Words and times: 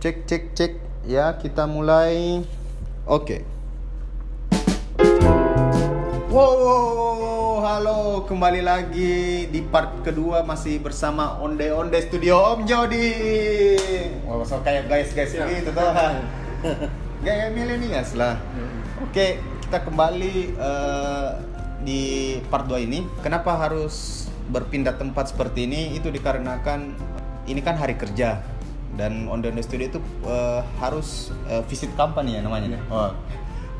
Cek 0.00 0.24
cek 0.24 0.44
cek 0.56 0.72
ya 1.04 1.36
kita 1.36 1.68
mulai. 1.68 2.40
Oke. 3.04 3.44
Wow, 6.32 6.56
wow, 6.56 6.84
wow, 7.20 7.52
halo 7.60 8.24
kembali 8.24 8.64
lagi 8.64 9.44
di 9.52 9.60
part 9.60 10.00
kedua 10.00 10.40
masih 10.40 10.80
bersama 10.80 11.36
Onde 11.44 11.68
Onde 11.68 12.00
Studio 12.00 12.40
Om 12.56 12.64
Jody. 12.64 13.12
Wah, 14.24 14.40
so 14.40 14.64
kayak 14.64 14.88
guys 14.88 15.12
guys 15.12 15.36
Siap. 15.36 15.52
gitu 15.52 15.68
tuh. 15.68 15.92
Gaya 17.20 17.52
milenials 17.60 18.16
lah. 18.16 18.40
Oke, 19.04 19.36
kita 19.68 19.84
kembali 19.84 20.56
eh, 20.56 21.28
di 21.84 22.00
part 22.48 22.64
2 22.64 22.88
ini. 22.88 23.04
Kenapa 23.20 23.52
harus 23.52 24.24
berpindah 24.48 24.96
tempat 24.96 25.28
seperti 25.28 25.68
ini? 25.68 25.92
Itu 25.92 26.08
dikarenakan 26.08 26.96
ini 27.44 27.60
kan 27.60 27.76
hari 27.76 28.00
kerja 28.00 28.59
dan 29.00 29.24
on 29.32 29.40
the 29.40 29.48
studio 29.64 29.88
itu 29.88 30.00
eh, 30.28 30.60
harus 30.76 31.32
eh, 31.48 31.64
visit 31.64 31.88
company 31.96 32.36
ya 32.36 32.44
namanya. 32.44 32.76
Nih. 32.76 32.80
Oh, 32.92 33.16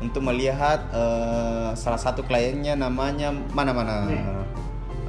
untuk 0.01 0.25
melihat 0.25 0.81
eh, 0.89 1.69
salah 1.77 2.01
satu 2.01 2.25
kliennya 2.25 2.73
namanya 2.73 3.29
mana 3.53 3.69
mana? 3.69 4.09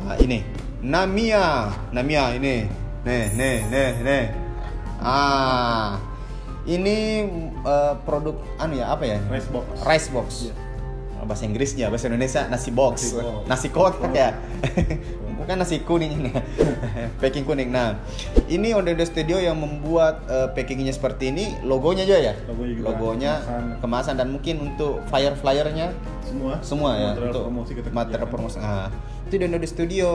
Ah, 0.04 0.20
ini. 0.20 0.44
Namia. 0.84 1.72
Namia 1.96 2.36
ini. 2.36 2.68
Nih 3.08 3.24
nih 3.32 3.56
nih 3.72 3.90
nih. 4.04 4.24
Ah. 5.00 5.96
Ini 6.62 6.96
eh, 7.64 7.94
produk 8.04 8.36
anu 8.60 8.76
ya 8.76 8.92
apa 8.92 9.08
ya? 9.08 9.18
Rice 9.32 9.48
box. 9.48 9.66
rice 9.88 10.08
box. 10.12 10.28
Iya. 10.46 10.54
bahasa 11.22 11.46
Inggrisnya 11.46 11.86
bahasa 11.86 12.10
Indonesia 12.10 12.50
nasi 12.50 12.74
box. 12.74 13.14
Nasi 13.14 13.14
box. 13.14 13.46
nasi 13.46 13.68
kotak 13.70 14.10
ya 14.10 14.34
bukan 15.36 15.56
nasi 15.60 15.82
kuning. 15.82 16.18
Ini 16.18 16.30
packing 17.20 17.44
kuning. 17.46 17.72
Nah 17.72 17.98
ini 18.48 18.76
Odedo 18.76 19.04
Studio 19.04 19.40
yang 19.40 19.58
membuat 19.58 20.24
eh, 20.28 20.48
packingnya 20.52 20.92
seperti 20.92 21.32
ini. 21.32 21.58
Logonya 21.64 22.04
juga 22.04 22.20
ya? 22.20 22.34
Logonya 22.48 22.74
juga, 22.76 22.86
logonya 22.88 23.32
kemasan. 23.40 23.64
kemasan 23.80 24.14
dan 24.20 24.28
mungkin 24.30 24.56
untuk 24.72 25.02
flyer 25.08 25.34
flyernya? 25.38 25.94
Semua. 26.22 26.54
Semua 26.62 26.90
ya 26.96 27.10
material 27.12 27.30
untuk 27.30 27.42
promosi 27.48 27.70
kita 27.76 27.88
material 27.90 28.28
promosi. 28.28 28.56
Ah 28.60 28.88
itu 29.28 29.34
di 29.40 29.44
Odedo 29.48 29.68
Studio. 29.68 30.08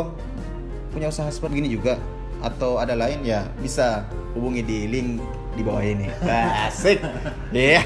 Punya 0.94 1.08
usaha 1.12 1.30
seperti 1.30 1.62
ini 1.62 1.70
juga. 1.74 1.98
Atau 2.42 2.78
ada 2.78 2.94
lain 2.94 3.26
ya 3.26 3.50
bisa 3.62 4.06
hubungi 4.38 4.62
di 4.62 4.86
link 4.90 5.22
di 5.58 5.62
bawah 5.66 5.82
ini. 5.82 6.08
Asik. 6.70 7.02
Iya. 7.52 7.82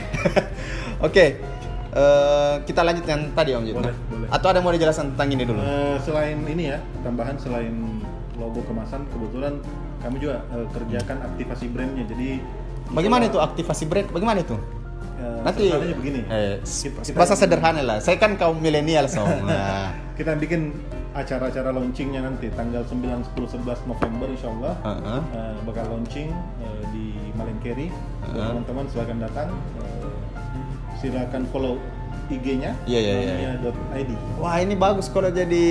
Oke 1.08 1.42
eh, 1.95 2.56
kita 2.64 2.82
lanjut 2.82 3.06
yang 3.06 3.22
tadi 3.36 3.52
om 3.56 3.64
Jun. 3.68 3.84
Atau 4.32 4.48
ada 4.48 4.58
yang 4.58 4.66
mau 4.66 4.72
dijelaskan 4.72 5.12
tentang 5.14 5.30
ini 5.30 5.44
dulu? 5.44 5.60
Eh, 5.60 5.96
selain 6.02 6.40
ini 6.48 6.72
ya 6.72 6.80
tambahan 7.04 7.36
selain 7.36 7.76
logo 8.40 8.64
kemasan 8.64 9.04
kebetulan 9.12 9.60
kami 10.00 10.18
juga 10.18 10.40
eh, 10.50 10.66
kerjakan 10.72 11.18
aktivasi 11.28 11.66
brandnya. 11.68 12.08
Jadi 12.08 12.40
bagaimana 12.90 13.28
itu 13.28 13.38
aktivasi 13.38 13.84
brand? 13.86 14.08
Bagaimana 14.10 14.40
itu? 14.40 14.56
Eh, 15.20 15.40
nanti 15.44 15.64
begini. 15.94 16.22
Eh, 16.26 16.64
Kita- 16.64 17.04
kita- 17.04 17.18
bahasa 17.20 17.36
sederhana 17.36 17.84
lah. 17.84 17.98
Saya 18.00 18.16
kan 18.16 18.40
kaum 18.40 18.58
milenial 18.58 19.06
so. 19.06 19.22
Nah. 19.44 19.92
kita 20.16 20.38
bikin 20.38 20.72
acara-acara 21.12 21.76
launchingnya 21.76 22.23
nanti 22.23 22.48
tanggal 22.56 22.88
9, 22.88 23.20
10, 23.36 23.52
11 23.52 23.84
November 23.84 24.32
insya 24.32 24.48
Allah. 24.48 24.73
Heeh. 24.80 25.20
eh, 25.36 25.56
bakal 25.68 25.86
launching 25.92 26.32
eh, 26.64 26.84
di 26.95 27.06
Malengkeri 27.36 27.92
Buat 27.92 28.32
Heeh. 28.32 28.48
teman-teman 28.48 28.86
silakan 28.88 29.18
datang. 29.20 29.50
Eh, 29.76 30.16
silakan 30.95 31.44
follow 31.52 31.76
IG-nya 32.32 32.72
Iya, 32.84 33.00
iya, 33.00 33.14
iya. 33.14 33.50
namanya.id. 33.58 34.10
Wah 34.38 34.56
ini 34.58 34.74
bagus 34.74 35.08
kalau 35.08 35.28
jadi 35.28 35.66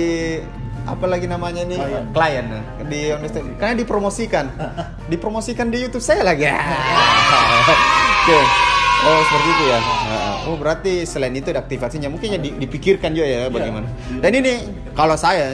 apa 0.81 1.05
lagi 1.05 1.25
namanya 1.25 1.61
ini? 1.61 1.77
Klien. 1.77 2.05
klien 2.11 2.45
di 2.85 2.99
Honest 3.09 3.37
karena 3.57 3.73
dipromosikan. 3.75 4.45
Dipromosikan 5.11 5.69
di 5.69 5.77
YouTube 5.79 6.01
saya 6.01 6.21
lagi. 6.21 6.45
Oke. 8.21 8.39
Oh 9.01 9.19
seperti 9.23 9.49
itu 9.49 9.63
ya. 9.65 9.79
Oh 10.43 10.55
berarti 10.55 10.93
selain 11.03 11.33
itu 11.33 11.49
ada 11.49 11.61
aktivasinya. 11.61 12.09
Mungkin 12.09 12.33
ya 12.33 12.39
di- 12.39 12.53
dipikirkan 12.55 13.13
juga 13.13 13.27
ya 13.27 13.39
bagaimana. 13.47 13.85
Iya. 14.09 14.19
dan 14.21 14.31
ini 14.35 14.53
kalau 14.93 15.13
saya 15.15 15.53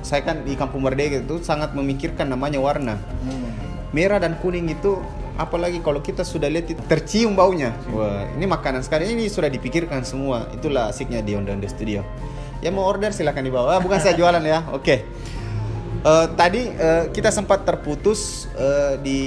saya 0.00 0.24
kan 0.24 0.40
di 0.42 0.56
Kampung 0.56 0.80
Merdeka 0.80 1.20
itu 1.20 1.40
sangat 1.40 1.72
memikirkan 1.72 2.28
namanya 2.28 2.56
warna. 2.56 2.96
Hmm. 3.20 3.48
merah 3.90 4.22
dan 4.22 4.38
kuning 4.38 4.70
itu 4.70 5.02
apalagi 5.40 5.80
kalau 5.80 6.04
kita 6.04 6.20
sudah 6.20 6.52
lihat 6.52 6.68
tercium 6.84 7.32
baunya. 7.32 7.72
Wah 7.88 8.28
ini 8.36 8.44
makanan 8.44 8.84
sekali 8.84 9.08
ini 9.16 9.32
sudah 9.32 9.48
dipikirkan 9.48 10.04
semua. 10.04 10.52
Itulah 10.52 10.92
asiknya 10.92 11.24
di 11.24 11.32
Onda 11.32 11.56
Onda 11.56 11.64
Studio. 11.64 12.04
Ya 12.60 12.68
mau 12.68 12.84
order 12.84 13.08
silakan 13.16 13.48
di 13.48 13.52
bawah 13.52 13.72
Ah, 13.72 13.80
bukan 13.80 13.96
saya 13.96 14.12
jualan 14.12 14.44
ya. 14.44 14.68
Oke. 14.76 15.08
Eh, 16.00 16.26
tadi 16.36 16.68
eh, 16.68 17.08
kita 17.08 17.32
sempat 17.32 17.64
terputus 17.64 18.52
eh, 18.52 19.00
di 19.00 19.20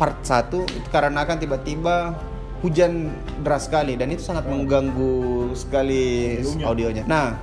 part 0.00 0.24
1 0.24 0.64
itu 0.64 0.88
karena 0.88 1.28
kan 1.28 1.36
tiba-tiba 1.36 2.16
hujan 2.64 3.12
deras 3.44 3.68
sekali. 3.68 4.00
Dan 4.00 4.16
itu 4.16 4.24
sangat 4.24 4.48
mengganggu 4.48 5.52
sekali 5.52 6.40
Audionya. 6.64 7.04
Nah, 7.04 7.36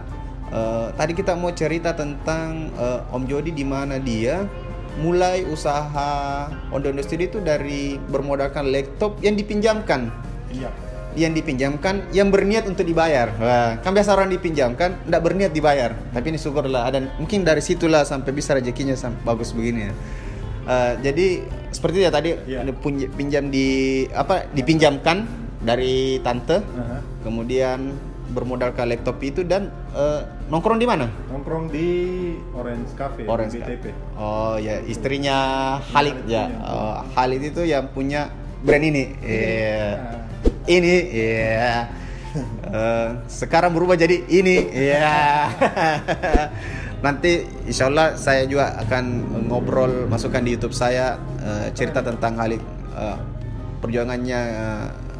eh, 0.49 0.87
tadi 0.97 1.13
kita 1.13 1.37
mau 1.37 1.53
cerita 1.53 1.93
tentang 1.93 2.73
eh, 2.73 3.13
Om 3.13 3.29
Jody 3.29 3.53
di 3.53 3.65
mana 3.65 4.01
dia 4.01 4.45
mulai 4.95 5.43
usaha 5.43 6.47
Ondo 6.71 6.87
Studio 6.99 7.27
itu 7.27 7.39
dari 7.39 7.99
bermodalkan 7.99 8.69
laptop 8.69 9.19
yang 9.19 9.35
dipinjamkan 9.35 10.07
Iya. 10.49 10.69
yang 11.15 11.31
dipinjamkan 11.31 12.11
yang 12.11 12.27
berniat 12.27 12.67
untuk 12.67 12.83
dibayar. 12.83 13.31
Wah, 13.35 13.79
kan 13.79 13.91
biasa 13.91 14.15
orang 14.15 14.31
dipinjamkan 14.31 15.03
tidak 15.03 15.21
berniat 15.23 15.51
dibayar. 15.51 15.95
Tapi 16.11 16.25
ini 16.27 16.39
syukurlah 16.39 16.87
dan 16.91 17.07
mungkin 17.15 17.43
dari 17.43 17.59
situlah 17.59 18.03
sampai 18.03 18.31
bisa 18.31 18.51
rezekinya 18.51 18.95
sam- 18.95 19.19
bagus 19.23 19.51
begini 19.51 19.87
ya. 19.87 19.93
Eh, 20.65 20.93
jadi 21.03 21.27
seperti 21.71 22.03
ya 22.03 22.11
tadi 22.11 22.35
ada 22.35 22.71
punj- 22.73 23.11
pinjam 23.13 23.47
di 23.47 23.67
apa 24.11 24.47
dipinjamkan 24.49 25.23
dari 25.59 26.19
tante, 26.19 26.59
Aha. 26.61 26.99
kemudian 27.21 27.95
bermodalkan 28.33 28.89
laptop 28.89 29.21
itu 29.21 29.45
dan 29.45 29.69
eh, 29.93 30.21
nongkrong 30.49 30.81
di 30.81 30.87
mana? 30.89 31.05
Nongkrong 31.29 31.69
di 31.69 31.87
Orange 32.57 32.91
Cafe 32.97 33.29
Orange. 33.29 33.61
BTP. 33.61 33.85
Oh 34.17 34.57
ya 34.57 34.81
istrinya 34.85 35.37
Khalid 35.93 36.25
ya. 36.25 36.49
punya. 36.49 36.65
Oh, 36.65 36.95
Khalid 37.13 37.41
itu 37.53 37.61
yang 37.65 37.85
punya 37.93 38.31
brand 38.65 38.85
ini. 38.85 39.03
Iya. 39.21 39.85
Nah, 39.95 40.23
Ini 40.65 40.95
iya. 41.13 41.73
Eh, 42.65 43.09
sekarang 43.31 43.71
berubah 43.71 43.95
jadi 43.95 44.27
ini 44.27 44.67
iya. 44.75 45.47
Nanti 47.05 47.47
insya 47.63 47.87
Allah 47.87 48.19
saya 48.19 48.43
juga 48.43 48.75
akan 48.75 49.05
ngobrol 49.47 50.03
masukkan 50.11 50.43
di 50.43 50.59
YouTube 50.59 50.75
saya 50.75 51.15
eh, 51.39 51.71
cerita 51.71 52.03
tentang 52.03 52.35
Khalid 52.35 52.59
eh, 52.91 53.17
perjuangannya 53.79 54.41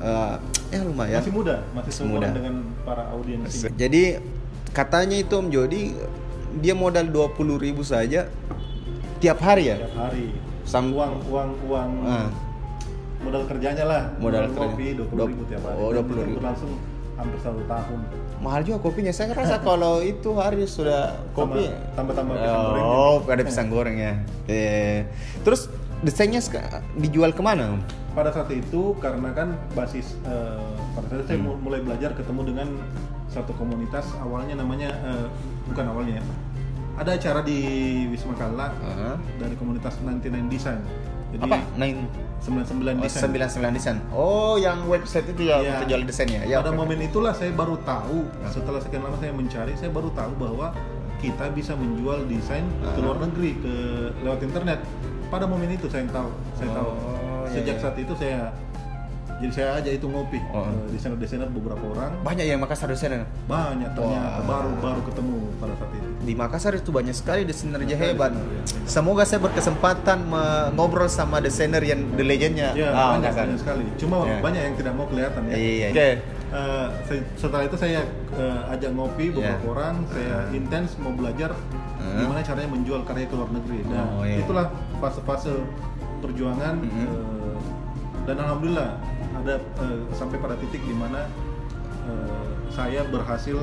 eh, 0.03 0.35
ya 0.75 0.84
lumayan. 0.84 1.19
masih 1.19 1.34
muda, 1.34 1.56
masih 1.72 1.91
Masih 1.91 2.06
muda. 2.06 2.28
dengan 2.30 2.56
para 2.84 3.03
audiens. 3.09 3.52
Jadi 3.72 4.03
katanya 4.69 5.16
itu 5.16 5.34
Om 5.34 5.47
Jody 5.47 5.96
dia 6.58 6.72
modal 6.72 7.08
20.000 7.08 7.36
ribu 7.58 7.81
saja 7.81 8.28
tiap 9.18 9.40
hari 9.40 9.69
ya. 9.69 9.80
Tiap 9.81 9.96
hari. 9.97 10.25
Sam- 10.63 10.91
uang 10.91 11.22
uang 11.25 11.50
uang 11.63 11.90
Ah. 12.03 12.28
modal 13.19 13.44
kerjanya 13.46 13.86
lah. 13.86 14.03
Modal 14.18 14.47
Uang 14.47 14.56
kopi 14.56 14.86
kerja. 14.88 14.97
dua 14.97 15.08
puluh 15.08 15.25
ribu 15.28 15.44
tiap 15.46 15.62
hari. 15.63 15.78
Oh, 15.78 15.90
Dan 15.90 16.03
20.000. 16.03 16.25
itu 16.25 16.38
berlangsung 16.38 16.72
hampir 17.16 17.40
satu 17.40 17.62
tahun. 17.63 18.00
Mahal 18.36 18.62
juga 18.62 18.78
kopinya. 18.81 19.09
Saya 19.09 19.31
rasa 19.31 19.57
kalau 19.59 20.03
itu 20.06 20.30
hari 20.36 20.66
sudah 20.66 21.16
kopi 21.31 21.72
Tambah- 21.96 22.12
tambah 22.13 22.36
pisang 22.36 22.59
goreng. 22.62 22.84
Oh, 22.84 23.16
ada 23.24 23.44
pisang 23.44 23.68
goreng 23.69 23.96
ya. 23.96 24.13
Eh. 24.46 25.07
Terus 25.42 25.72
desainnya 26.01 26.41
dijual 26.97 27.31
ke 27.31 27.39
mana? 27.39 27.79
Pada 28.11 28.31
saat 28.31 28.47
itu 28.50 28.95
karena 28.97 29.31
kan 29.31 29.53
basis 29.72 30.16
eh, 30.23 30.72
pada 30.91 31.06
saat 31.06 31.19
itu 31.22 31.28
saya 31.28 31.38
Hmm. 31.38 31.47
mu- 31.50 31.59
mulai 31.61 31.79
belajar 31.79 32.11
ketemu 32.11 32.41
dengan 32.45 32.67
satu 33.28 33.51
komunitas 33.53 34.07
awalnya 34.17 34.56
namanya 34.56 34.89
eh, 34.95 35.28
bukan 35.67 35.85
awalnya 35.85 36.19
ya. 36.19 36.25
Ada 36.95 37.11
acara 37.13 37.39
di 37.44 37.59
Wisma 38.07 38.31
Kalla 38.33 38.72
Heeh. 38.72 39.16
dari 39.38 39.56
komunitas 39.56 40.00
99 40.00 40.47
Design. 40.47 40.79
Jadi 41.28 41.44
Apa? 41.44 41.59
Nine 41.75 42.07
99 42.39 42.95
oh, 42.95 43.03
Design. 43.03 43.24
99 43.36 43.75
desain. 43.75 43.97
Oh, 44.09 44.56
yang 44.56 44.88
website 44.88 45.27
itu 45.27 45.42
ya 45.45 45.59
untuk 45.59 45.88
jual 45.89 46.07
desainnya. 46.07 46.47
Ya. 46.47 46.63
Pada 46.63 46.71
oke. 46.71 46.80
momen 46.80 47.03
itulah 47.03 47.36
saya 47.36 47.51
baru 47.51 47.75
tahu 47.81 48.24
Ah. 48.39 48.47
setelah 48.47 48.80
sekian 48.80 49.03
lama 49.03 49.19
saya 49.19 49.36
mencari 49.36 49.75
saya 49.75 49.92
baru 49.92 50.07
tahu 50.12 50.31
bahwa 50.39 50.71
kita 51.19 51.51
bisa 51.51 51.75
menjual 51.75 52.24
desain 52.25 52.63
ke 52.63 52.88
Ah. 52.88 53.03
luar 53.03 53.18
negeri 53.19 53.59
ke 53.59 53.74
lewat 54.24 54.39
internet. 54.42 54.80
Pada 55.35 55.45
momen 55.45 55.67
itu 55.67 55.91
saya 55.91 56.07
tahu, 56.07 56.31
saya 56.55 56.69
tahu. 56.71 56.89
Oh, 56.89 57.43
iya, 57.43 57.51
Sejak 57.53 57.75
iya. 57.75 57.83
saat 57.83 57.95
itu 57.97 58.13
saya 58.15 58.39
jadi 59.35 59.51
saya 59.51 59.69
aja 59.75 59.91
itu 59.91 60.07
ngopi 60.07 60.39
Oh. 60.49 60.63
ke 60.63 60.95
desainer-desainer 60.95 61.51
beberapa 61.51 61.83
orang. 61.91 62.23
Banyak 62.23 62.45
yang 62.45 62.55
Makassar 62.57 62.87
desainer. 62.87 63.27
Banyak 63.45 63.91
ternyata 63.91 64.39
baru 64.41 64.71
baru 64.79 65.03
ketemu 65.03 65.35
pada 65.59 65.75
saat 65.75 65.91
itu. 65.91 66.07
Di 66.23 66.33
Makassar 66.33 66.71
itu 66.73 66.87
banyak 66.89 67.11
sekali 67.11 67.43
desainernya 67.43 67.83
Banyak 67.91 68.15
hebat. 68.15 68.31
ya. 68.31 68.63
Semoga 68.87 69.27
saya 69.27 69.43
berkesempatan 69.43 70.23
me- 70.23 70.71
ngobrol 70.71 71.11
sama 71.11 71.43
desainer 71.43 71.83
yang 71.83 71.99
the 72.15 72.23
legendnya. 72.23 72.71
Ya, 72.71 72.89
Ah, 72.89 73.19
banyak, 73.19 73.35
banyak 73.35 73.59
sekali. 73.59 73.83
Cuma 73.99 74.23
Ya. 74.23 74.39
banyak 74.39 74.61
yang 74.63 74.75
tidak 74.79 74.93
mau 74.93 75.03
kelihatan 75.03 75.41
ya. 75.45 75.53
Iya. 75.53 75.87
Oke. 75.91 76.09
Eh, 76.47 76.87
se- 77.03 77.27
setelah 77.35 77.67
itu 77.67 77.75
saya 77.75 78.07
eh, 78.31 78.71
ajak 78.71 78.89
ngopi 78.89 79.35
beberapa 79.35 79.59
Ya. 79.59 79.67
orang, 79.67 79.95
saya 80.07 80.47
intens 80.49 80.95
mau 80.95 81.11
belajar 81.11 81.51
Hmm. 82.06 82.19
gimana 82.22 82.40
caranya 82.40 82.69
menjual 82.69 83.02
karya 83.02 83.25
ke 83.25 83.34
luar 83.34 83.50
negeri. 83.50 83.80
Nah, 83.86 84.06
Oh, 84.12 84.22
iya. 84.22 84.38
itulah 84.40 84.66
fase-fase 84.98 85.52
perjuangan 86.18 86.78
Mhm. 86.78 87.04
eh, 87.04 87.57
dan 88.24 88.36
alhamdulillah 88.40 88.90
ada 89.36 89.56
eh, 89.57 90.00
sampai 90.12 90.38
pada 90.38 90.54
titik 90.56 90.81
di 90.81 90.94
mana 90.94 91.25
eh, 92.04 92.46
saya 92.69 93.02
berhasil 93.04 93.57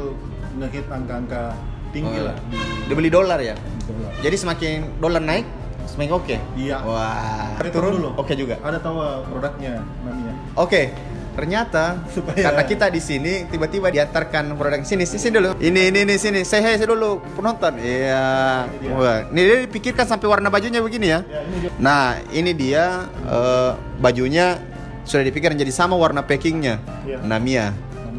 ngehit 0.52 0.86
angka-angka 0.86 1.54
tinggi 1.90 2.18
Oh. 2.18 2.26
lah 2.26 2.36
di, 2.46 2.58
Dia 2.88 2.94
beli 2.94 3.08
dolar 3.08 3.38
ya. 3.38 3.54
di 3.54 3.82
dolar. 3.86 4.10
Jadi 4.18 4.36
semakin 4.36 4.76
dolar 4.98 5.20
naik, 5.20 5.46
semakin 5.86 6.12
oke. 6.12 6.36
Iya. 6.56 6.76
Wah. 6.82 7.54
Kita 7.56 7.70
Turun 7.72 7.92
dulu. 7.96 8.08
oke 8.16 8.32
juga. 8.32 8.58
Ada 8.58 8.78
tahu 8.78 8.96
produknya 9.28 9.78
namanya. 10.02 10.34
Oke. 10.56 10.90
Ternyata 11.32 12.04
Supaya- 12.12 12.44
karena 12.44 12.62
kita 12.68 12.86
di 12.92 13.00
sini 13.00 13.48
tiba-tiba 13.48 13.88
diantarkan 13.88 14.52
produk 14.52 14.84
sini 14.84 15.08
sini 15.08 15.32
dulu. 15.32 15.56
Ini 15.56 15.88
ini 15.88 15.98
ini 16.04 16.14
sini. 16.20 16.40
Saya 16.44 16.76
hey, 16.76 16.84
dulu 16.84 17.24
penonton. 17.32 17.80
Iya. 17.80 18.68
Ini 18.68 18.76
dia. 18.84 18.92
Wah, 18.92 19.18
ini 19.32 19.40
dia 19.40 19.56
dipikirkan 19.64 20.04
sampai 20.04 20.28
warna 20.28 20.52
bajunya 20.52 20.84
begini 20.84 21.08
ya. 21.08 21.24
Ya 21.24 21.40
ini 21.48 21.56
dia. 21.64 21.70
Nah, 21.80 22.04
ini 22.28 22.52
dia 22.52 22.84
eh, 23.24 23.70
bajunya 23.96 24.60
sudah 25.08 25.24
dipikir 25.24 25.50
jadi 25.56 25.72
sama 25.72 25.96
warna 25.96 26.20
packingnya. 26.20 26.78
Iya. 27.08 27.18
Namia. 27.24 27.72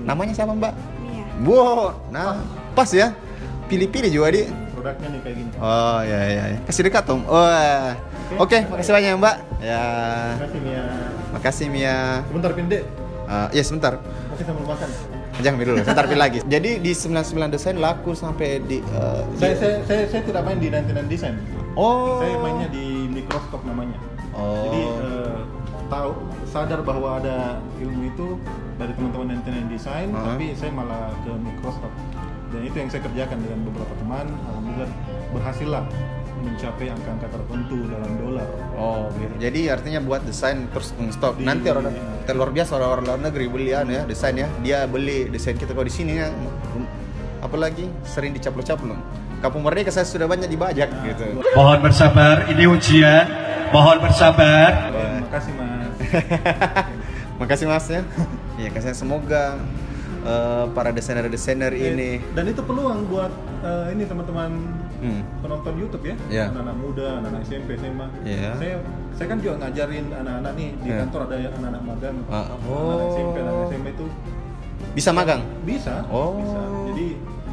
Namanya 0.04 0.33
siapa 0.36 0.51
Mbak? 0.51 0.74
Mia. 1.00 1.24
Wow, 1.48 2.10
nah 2.12 2.42
pas 2.74 2.89
ya. 2.92 3.13
Pilih-pilih 3.71 4.12
juga 4.12 4.27
di. 4.36 4.44
Produknya 4.74 5.07
nih 5.15 5.19
kayak 5.24 5.36
gini. 5.38 5.51
Oh 5.62 6.00
ya 6.04 6.19
ya. 6.27 6.44
ya. 6.51 6.57
Kasih 6.68 6.83
dekat 6.89 7.07
Om. 7.07 7.24
Wah. 7.30 7.95
Oke, 8.42 8.65
makasih 8.68 8.92
banyak 8.92 9.15
Mbak. 9.21 9.36
Ya. 9.63 9.86
Terima 10.36 10.44
kasih 10.44 10.60
Mia. 10.60 10.83
Makasih 11.31 11.68
Mia. 11.69 11.98
Sebentar 12.27 12.51
pinde. 12.57 13.02
Eh, 13.33 13.47
ya 13.51 13.63
sebentar. 13.65 13.94
Masih 14.30 14.45
sambil 14.45 14.65
makan. 14.69 14.89
Jangan 15.33 15.57
dulu, 15.57 15.74
sebentar 15.81 16.06
pilih 16.06 16.21
lagi. 16.21 16.39
Jadi 16.45 16.71
di 16.77 16.91
99 16.94 17.50
desain 17.50 17.74
laku 17.75 18.13
sampai 18.13 18.62
di 18.62 18.77
eh, 18.80 19.21
Saya, 19.33 19.53
di- 19.53 19.59
saya, 19.59 19.75
saya, 19.83 20.03
saya 20.06 20.21
tidak 20.21 20.41
main 20.45 20.62
di 20.62 20.69
99 20.69 21.09
Design. 21.09 21.35
Oh. 21.74 22.21
Saya 22.21 22.38
mainnya 22.38 22.69
di 22.69 23.09
Microstock 23.09 23.65
namanya. 23.65 23.97
Oh. 24.31 24.69
Jadi 24.69 24.81
eh, 24.85 25.38
tahu 25.89 26.09
sadar 26.45 26.85
bahwa 26.85 27.18
ada 27.18 27.57
ilmu 27.81 28.01
itu 28.07 28.27
dari 28.77 28.94
teman-teman 28.94 29.41
99 29.41 29.74
Design, 29.74 30.07
Uh-huh. 30.13 30.25
tapi 30.29 30.45
saya 30.53 30.69
malah 30.69 31.09
ke 31.25 31.31
Microstock. 31.33 31.94
Dan 32.53 32.62
itu 32.69 32.75
yang 32.77 32.89
saya 32.94 33.01
kerjakan 33.01 33.38
dengan 33.41 33.59
beberapa 33.65 33.94
teman. 33.97 34.25
Alhamdulillah 34.45 34.89
berhasil 35.33 35.65
lah 35.65 35.83
mencapai 36.44 36.92
angka-angka 36.92 37.28
tertentu 37.31 37.88
dalam 37.88 38.12
dolar. 38.19 38.48
Oh, 38.75 39.07
gitu. 39.16 39.34
Jadi 39.40 39.62
artinya 39.72 40.00
buat 40.04 40.22
desain 40.22 40.68
terus 40.69 40.92
stok. 41.10 41.40
Di- 41.40 41.48
Nanti 41.48 41.72
orang 41.72 41.90
terluar 42.24 42.51
biasa 42.51 42.75
orang 42.75 43.04
luar 43.04 43.19
negeri 43.19 43.45
belian 43.48 43.88
ya 43.88 44.04
desain 44.04 44.36
ya. 44.36 44.48
Dia 44.60 44.86
beli 44.86 45.31
desain 45.31 45.56
kita 45.56 45.72
kalau 45.72 45.88
di 45.88 45.94
sini 45.94 46.19
ya. 46.19 46.28
Apalagi 47.40 47.88
sering 48.04 48.31
dicaplok-caplok. 48.31 49.00
Kampung 49.40 49.63
Merdeka 49.63 49.92
saya 49.92 50.07
sudah 50.07 50.24
banyak 50.24 50.48
dibajak 50.48 50.88
gitu. 51.04 51.44
Mohon 51.51 51.80
bersabar, 51.84 52.48
ini 52.48 52.63
ujian. 52.63 53.25
Mohon 53.75 53.98
bersabar. 54.00 54.69
Terima 54.88 55.30
kasih 55.30 55.51
mas. 55.56 55.96
Makasih 57.42 57.66
Mas 57.66 57.86
ya. 57.89 58.01
Iya, 58.56 58.69
kasih 58.69 58.94
semoga 58.94 59.57
eh, 60.24 60.66
para 60.72 60.94
desainer-desainer 60.94 61.74
ini 61.74 62.22
Dan 62.31 62.48
itu 62.48 62.62
peluang 62.62 63.10
buat 63.10 63.34
eh, 63.66 63.92
ini 63.92 64.06
teman-teman 64.06 64.54
Hmm. 65.03 65.21
penonton 65.39 65.73
YouTube 65.75 66.05
ya, 66.05 66.15
Iya. 66.25 66.44
anak-anak 66.50 66.75
muda, 66.75 67.07
anak-anak 67.19 67.41
SMP, 67.44 67.69
SMA. 67.75 68.07
Iya. 68.23 68.51
Saya 68.55 68.75
saya 69.13 69.27
kan 69.27 69.38
juga 69.38 69.53
ngajarin 69.59 70.05
anak-anak 70.09 70.51
nih 70.53 70.69
di 70.79 70.88
Iya. 70.88 70.97
kantor 71.03 71.19
ada 71.21 71.35
anak-anak 71.51 71.81
magang, 71.83 72.15
Ah, 72.25 72.45
anak-anak 72.47 73.07
SMP, 73.11 73.35
oh. 73.35 73.44
anak 73.44 73.55
SMA 73.67 73.89
itu 73.91 74.05
bisa 74.94 75.09
magang. 75.11 75.41
bisa, 75.61 75.94
Oh. 76.07 76.39
bisa. 76.39 76.59
Jadi 76.89 77.07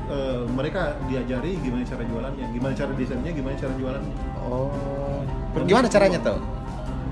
eh, 0.08 0.43
mereka 0.49 0.81
diajari 1.06 1.55
gimana 1.56 1.82
cara 1.85 2.02
jualannya, 2.02 2.47
gimana 2.50 2.73
cara 2.73 2.91
desainnya, 2.93 3.31
gimana 3.31 3.55
cara 3.55 3.73
jualannya. 3.73 4.14
Oh. 4.41 5.23
Gimana 5.61 5.87
caranya 5.87 6.19
tuh? 6.19 6.38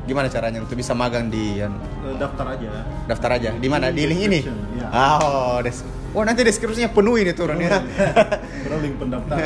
Gimana 0.02 0.26
caranya 0.26 0.58
untuk 0.58 0.74
bisa 0.74 0.94
magang 0.94 1.28
di 1.28 1.60
an- 1.60 1.78
Eh, 2.00 2.16
daftar 2.16 2.56
aja. 2.56 2.70
daftar 3.04 3.30
aja 3.34 3.50
di 3.52 3.68
mana 3.68 3.90
di 3.90 4.02
Di 4.02 4.04
link 4.06 4.22
ini. 4.24 4.40
Ah, 4.88 5.20
oh 5.20 5.58
des 5.60 5.84
oh 6.10 6.24
nanti 6.24 6.40
deskripsinya 6.40 6.88
penuh 6.88 7.14
ini 7.14 7.30
turun 7.30 7.60
ya 7.60 7.76
Terus 8.64 8.78
link 8.82 8.96
pendaftaran. 8.96 9.42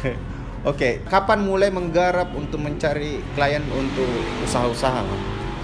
oke 0.64 1.04
kapan 1.06 1.38
mulai 1.40 1.68
menggarap 1.68 2.32
untuk 2.32 2.58
mencari 2.58 3.20
klien 3.32 3.62
untuk 3.70 4.08
usaha-usaha 4.42 5.04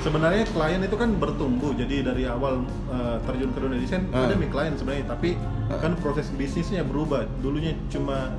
Sebenarnya 0.01 0.49
klien 0.49 0.81
itu 0.81 0.97
kan 0.97 1.13
bertumbuh, 1.13 1.77
jadi 1.77 2.01
dari 2.01 2.25
awal 2.25 2.65
eh, 2.89 3.21
terjun 3.21 3.53
ke 3.53 3.61
dunia 3.61 3.77
desain 3.77 4.09
Ah. 4.09 4.25
ada 4.25 4.33
nih 4.33 4.49
klien 4.49 4.73
sebenarnya, 4.73 5.05
tapi 5.05 5.37
Ah. 5.69 5.77
kan 5.77 5.93
proses 6.01 6.33
bisnisnya 6.33 6.81
berubah. 6.89 7.29
Dulunya 7.45 7.77
cuma 7.93 8.33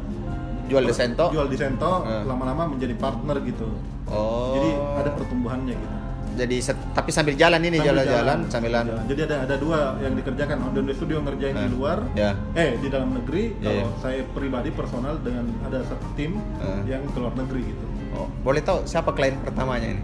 jual 0.66 0.82
desain 0.82 1.14
toh 1.14 1.30
jual 1.30 1.46
desain 1.46 1.78
toh, 1.78 2.02
Ah. 2.02 2.26
lama-lama 2.26 2.66
menjadi 2.66 2.98
partner 2.98 3.38
gitu. 3.46 3.70
oh 4.10 4.58
Jadi 4.58 4.70
ada 4.74 5.10
pertumbuhannya 5.14 5.76
gitu. 5.78 5.98
Jadi 6.34 6.58
set- 6.60 6.86
tapi 6.92 7.10
sambil 7.10 7.34
jalan 7.34 7.60
ini 7.60 7.78
jalan-jalan 7.78 8.48
sambilan 8.48 8.86
jalan. 8.86 9.04
Jadi 9.06 9.22
ada 9.26 9.36
ada 9.44 9.56
dua 9.56 9.80
yang 10.00 10.14
dikerjakan. 10.14 10.58
Onde 10.64 10.94
Studio 10.94 11.20
ngerjain 11.20 11.54
di 11.54 11.62
Ah. 11.62 11.70
luar, 11.70 11.98
ya 12.14 12.32
eh 12.54 12.76
di 12.76 12.88
dalam 12.88 13.14
negeri. 13.14 13.56
Ya, 13.58 13.70
Kalau 13.70 13.84
ya. 13.84 13.88
saya 14.00 14.22
pribadi 14.32 14.70
personal 14.70 15.20
dengan 15.20 15.46
ada 15.62 15.84
satu 15.84 16.06
tim 16.14 16.40
Ah. 16.58 16.82
yang 16.84 17.04
ke 17.06 17.18
luar 17.18 17.34
negeri 17.34 17.62
gitu. 17.68 17.86
oh, 18.12 18.28
boleh 18.42 18.60
tahu 18.60 18.84
siapa 18.84 19.12
klien 19.12 19.40
pertamanya 19.40 19.88
ini 19.90 20.04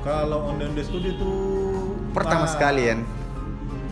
Kalau 0.00 0.48
Onde 0.48 0.66
Onde 0.66 0.82
Studio 0.82 1.10
itu 1.12 1.30
pertama 2.10 2.44
ah, 2.44 2.50
sekali 2.50 2.82
ya 2.84 2.96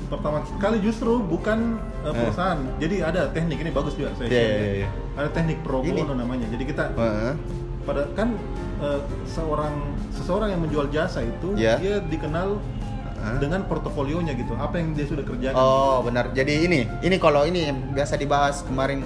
pertama 0.06 0.38
sekali 0.48 0.78
justru 0.78 1.18
bukan 1.18 1.82
uh, 2.02 2.10
Eh. 2.10 2.14
perusahaan. 2.14 2.58
Jadi 2.78 3.02
ada 3.02 3.26
teknik 3.28 3.58
ini 3.58 3.70
bagus 3.70 3.98
juga 3.98 4.14
saya 4.14 4.30
Iya, 4.30 4.38
iya, 4.38 4.54
ya. 4.56 4.74
iya. 4.76 4.88
Ada 5.14 5.28
teknik 5.32 5.58
pro 5.62 5.82
bono 5.82 6.14
namanya. 6.14 6.46
Jadi 6.46 6.62
kita 6.64 6.94
Heeh. 6.94 7.32
Pada 7.86 8.02
kan 8.12 8.34
uh, 8.78 8.98
seorang 9.24 9.72
seseorang 10.10 10.50
yang 10.50 10.60
menjual 10.60 10.90
jasa 10.90 11.22
itu 11.22 11.54
Iya. 11.54 11.78
dia 11.78 11.94
dikenal 12.02 12.58
dengan 13.38 13.66
portofolionya 13.66 14.34
gitu. 14.34 14.54
Apa 14.54 14.78
yang 14.78 14.94
dia 14.94 15.02
sudah 15.02 15.22
kerjakan. 15.22 15.56
Oh 15.56 15.98
benar. 16.00 16.30
Jadi 16.30 16.62
ini, 16.62 16.86
ini 17.00 17.16
kalau 17.16 17.42
ini 17.42 17.66
yang 17.66 17.90
biasa 17.90 18.14
dibahas 18.14 18.62
kemarin 18.62 19.02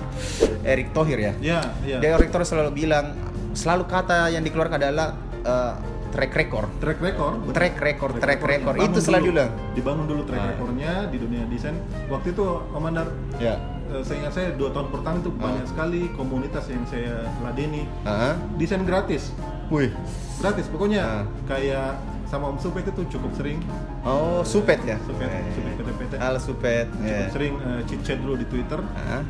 Erick 0.61 0.93
Thohir 0.93 1.17
ya. 1.17 1.33
Ya, 1.41 1.61
ya. 1.81 1.97
Dia 2.01 2.19
Erick 2.19 2.29
Thohir 2.29 2.45
selalu 2.45 2.85
bilang, 2.85 3.17
selalu 3.53 3.85
kata 3.85 4.29
yang 4.29 4.45
dikeluarkan 4.45 4.77
adalah 4.77 5.17
eh, 5.41 5.73
track 6.11 6.33
record. 6.37 6.69
track 6.83 7.01
record 7.01 7.35
betul. 7.41 7.55
Track 7.55 7.75
record, 7.81 8.13
track 8.19 8.41
record. 8.43 8.75
Dibangun 8.77 8.93
Itu 8.93 9.01
selalu 9.01 9.23
dulu. 9.23 9.31
diulang. 9.33 9.51
dibangun 9.73 10.05
dulu 10.05 10.23
track 10.27 10.43
Ah. 10.43 10.49
recordnya 10.53 10.93
di 11.07 11.17
dunia 11.17 11.43
desain 11.47 11.77
waktu 12.07 12.29
itu 12.31 12.45
Om 12.69 12.85
Andar 12.85 13.09
Ya. 13.39 13.57
eh, 13.57 13.59
saya 14.01 14.17
ingat 14.19 14.33
saya 14.33 14.49
dua 14.53 14.71
tahun 14.71 14.89
pertama 14.89 15.17
itu 15.19 15.31
Ah. 15.33 15.41
banyak 15.43 15.67
sekali 15.67 16.01
komunitas 16.13 16.65
yang 16.67 16.85
saya 16.85 17.15
ladeni 17.41 17.83
Heeh. 18.01 18.35
desain 18.57 18.83
gratis 18.83 19.35
Wih. 19.67 19.91
gratis 20.39 20.67
pokoknya 20.67 21.03
Ah. 21.03 21.23
kayak 21.47 21.99
sama 22.25 22.47
Om 22.47 22.59
Supet 22.59 22.87
itu 22.87 23.03
cukup 23.11 23.35
sering 23.35 23.59
Oh, 24.01 24.41
Supet 24.43 24.81
ya? 24.83 24.97
Supet, 25.03 25.27
Eh, 25.27 25.43
Supet 25.51 25.73
PT-PT. 25.77 26.13
Halo 26.17 26.39
Supet. 26.39 26.87
cukup 26.89 27.05
Ya. 27.05 27.27
sering 27.29 27.55
eh, 27.59 27.81
chit 27.85 28.01
chat 28.01 28.17
dulu 28.17 28.35
di 28.35 28.47
Twitter 28.47 28.79
Heeh. 28.79 29.23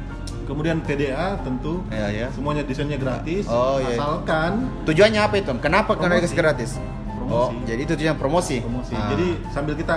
kemudian 0.44 0.78
TDA 0.80 1.40
tentu 1.40 1.80
Ya, 1.88 2.06
ya. 2.06 2.26
semuanya 2.28 2.60
desainnya 2.62 2.96
gratis 2.96 3.48
Oh, 3.48 3.78
iya. 3.78 3.96
asalkan 3.96 4.68
Tujuannya 4.84 5.16
apa 5.18 5.34
itu? 5.36 5.50
Kenapa 5.58 5.96
karena 5.96 6.20
Promosi. 6.30 6.36
gratis? 6.36 6.70
Oh, 7.22 7.48
Promosi. 7.48 7.56
jadi 7.64 7.80
itu 7.80 7.92
tujuan 7.96 8.16
promosi. 8.16 8.56
promosi 8.60 8.92
Ah. 8.92 9.08
jadi 9.08 9.26
sambil 9.48 9.74
kita 9.74 9.96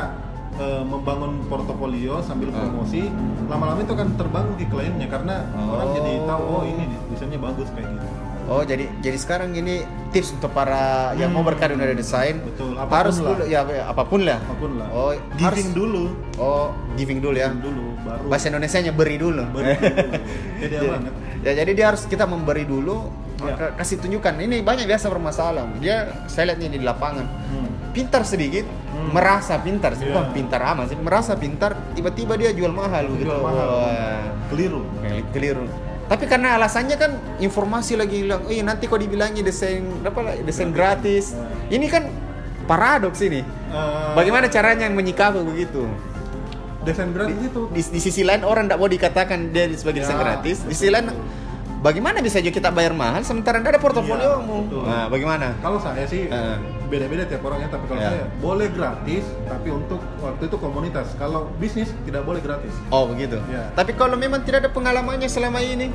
eh, 0.55 0.83
membangun 0.83 1.41
portofolio 1.45 2.19
sambil 2.19 2.50
Ah. 2.50 2.62
promosi 2.62 3.10
lama-lama 3.45 3.79
itu 3.79 3.91
akan 3.91 4.10
terbangun 4.13 4.53
ke 4.53 4.65
kliennya 4.65 5.07
karena 5.07 5.36
Oh. 5.51 5.74
orang 5.74 5.89
jadi 5.93 6.12
tahu 6.24 6.43
oh 6.43 6.62
ini 6.63 6.83
desainnya 7.07 7.39
bagus 7.39 7.69
kayak 7.69 7.89
gitu 7.89 8.07
Oh 8.43 8.60
jadi 8.62 8.91
jadi 9.00 9.15
sekarang 9.15 9.55
ini 9.55 9.81
tips 10.12 10.36
untuk 10.36 10.51
para 10.51 11.15
yang 11.15 11.31
Hmm. 11.31 11.39
mau 11.39 11.48
berkarir 11.48 11.74
dari 11.74 11.95
desain 11.95 12.43
Betul, 12.43 12.75
apa 12.75 12.86
pun 12.86 12.98
harus 13.00 13.15
lah. 13.17 13.27
dulu 13.31 13.43
ya 13.48 13.60
ya, 13.63 13.83
apa 13.88 14.03
pun 14.03 14.22
lah. 14.22 14.36
apa 14.38 14.53
pun 14.53 14.72
lah 14.75 14.88
Oh 14.91 15.12
giving 15.33 15.48
harus- 15.63 15.72
dulu 15.74 16.03
Oh 16.38 16.67
giving 16.93 17.19
dulu 17.19 17.33
ya. 17.33 17.48
giving 17.50 17.63
dulu 17.63 17.86
baru 18.03 18.25
Bahasa 18.27 18.45
Indonesia 18.50 18.79
nya 18.79 18.91
beri 18.91 19.15
dulu. 19.15 19.43
beri 19.50 19.74
dulu 19.74 19.95
Jadi- 20.62 20.89
banget 20.91 21.13
Ya 21.39 21.51
jadi 21.55 21.72
dia 21.72 21.86
harus 21.88 22.03
kita 22.03 22.24
memberi 22.25 22.63
dulu 22.63 23.07
Ya. 23.39 23.75
kasih 23.75 24.00
tunjukkan. 24.00 24.39
Ini 24.39 24.60
banyak 24.62 24.88
biasa 24.88 25.07
bermasalah. 25.10 25.67
Dia 25.77 26.07
saya 26.25 26.48
lihat 26.48 26.60
nih 26.60 26.69
di 26.69 26.79
lapangan 26.81 27.27
Hmm. 27.50 27.73
Pintar 27.93 28.25
sedikit, 28.25 28.65
Hmm. 28.65 29.13
merasa 29.13 29.55
pintar 29.55 29.93
sih, 29.93 30.03
Iya. 30.03 30.12
bukan 30.12 30.25
pintar 30.33 30.62
amat 30.67 30.85
sih, 30.89 30.97
merasa 30.97 31.31
pintar, 31.33 31.71
tiba-tiba 31.93 32.33
dia 32.33 32.50
jual 32.50 32.69
mahal 32.69 33.05
gitu. 33.13 33.23
Jual 33.23 33.39
mahal. 33.39 33.67
Wah. 33.69 34.21
keliru 34.43 34.85
Keli- 35.00 35.25
keliru 35.31 35.65
tapi 36.03 36.27
karena 36.27 36.53
alasannya 36.53 36.93
kan 36.93 37.12
informasi 37.39 37.95
lagi 37.95 38.21
bilang 38.21 38.43
oh 38.43 38.51
iya 38.51 38.62
nanti 38.62 38.85
kok 38.85 39.00
dibilangnya 39.00 39.41
desain 39.41 39.81
apa 40.03 40.35
desain 40.38 40.69
gratis 40.69 41.33
Nah. 41.33 41.71
ini 41.71 41.88
kan 41.88 42.05
paradoks 42.63 43.17
ini 43.19 43.41
Eh, 43.41 44.13
bagaimana 44.13 44.45
caranya 44.47 44.85
menyikapi 44.88 45.41
begitu 45.41 45.89
desain 46.83 47.09
gratis 47.09 47.39
itu 47.41 47.62
di, 47.67 47.81
di 47.81 48.00
sisi 48.00 48.21
lain 48.21 48.43
orang 48.43 48.67
tidak 48.67 48.77
mau 48.77 48.85
dikatakan 48.88 49.50
dia 49.50 49.65
sebagai 49.71 50.03
desain 50.03 50.13
Ya, 50.13 50.21
gratis 50.21 50.57
di 50.62 50.75
sisi 50.75 50.91
lain. 50.91 51.09
Bagaimana 51.83 52.17
bisa 52.19 52.39
juga 52.39 52.55
kita 52.55 52.69
bayar 52.71 52.95
mahal 52.95 53.21
sementara 53.21 53.59
ada 53.59 53.75
portofolio 53.75 54.39
Iya, 54.39 54.79
nah 54.81 55.03
bagaimana 55.05 55.51
kalau 55.59 55.77
saya 55.77 56.07
sih 56.07 56.25
Eh. 56.25 56.55
beda-beda 56.87 57.25
tiap 57.25 57.43
orangnya 57.43 57.67
tapi 57.67 57.85
kalau 57.85 57.99
Ya. 57.99 58.09
saya 58.09 58.23
boleh 58.39 58.69
gratis 58.69 59.23
tapi 59.43 59.67
untuk 59.67 59.99
waktu 60.17 60.43
itu 60.45 60.55
komunitas 60.55 61.11
kalau 61.13 61.51
bisnis 61.57 61.91
tidak 62.01 62.23
boleh 62.23 62.39
gratis 62.39 62.71
oh 62.87 63.03
begitu 63.05 63.35
Ya. 63.45 63.67
tapi 63.73 63.91
kalau 63.93 64.15
memang 64.15 64.41
tidak 64.41 64.63
ada 64.63 64.71
pengalamannya 64.71 65.27
selama 65.27 65.59
ini 65.59 65.91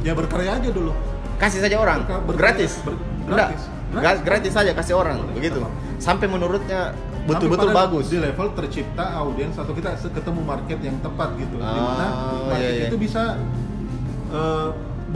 ya 0.00 0.16
berkarya 0.16 0.56
aja 0.56 0.70
dulu 0.70 0.96
kasih 1.36 1.60
saja 1.60 1.76
orang 1.76 2.00
Berka- 2.02 2.24
berkarya- 2.24 2.40
gratis 2.56 2.72
ber- 2.80 3.00
gratis. 3.26 3.62
Gra- 3.86 4.18
gratis 4.18 4.52
saja 4.52 4.72
kasih 4.72 4.94
orang 4.94 5.20
Boleh, 5.20 5.34
begitu 5.36 5.58
sampai 5.98 6.26
menurutnya 6.26 6.90
betul-betul 7.24 7.70
bagus. 7.72 8.06
Di 8.06 8.18
level 8.18 8.50
tercipta 8.52 9.14
audiens 9.16 9.54
atau 9.54 9.72
kita 9.72 9.94
ketemu 9.96 10.40
market 10.42 10.78
yang 10.80 10.94
tepat 11.00 11.34
gitu. 11.34 11.54
di 11.54 11.64
Ah, 11.64 11.74
mana 11.74 12.06
market 12.46 12.60
iya, 12.60 12.70
iya. 12.76 12.86
itu 12.86 12.96
bisa 12.96 13.34